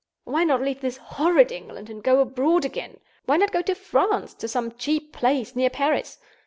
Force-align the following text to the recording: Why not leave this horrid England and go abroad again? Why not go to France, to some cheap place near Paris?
Why 0.23 0.43
not 0.43 0.63
leave 0.63 0.81
this 0.81 0.97
horrid 0.97 1.51
England 1.51 1.87
and 1.87 2.01
go 2.01 2.21
abroad 2.21 2.65
again? 2.65 2.99
Why 3.27 3.37
not 3.37 3.51
go 3.51 3.61
to 3.61 3.75
France, 3.75 4.33
to 4.33 4.47
some 4.47 4.75
cheap 4.75 5.13
place 5.13 5.55
near 5.55 5.69
Paris? 5.69 6.17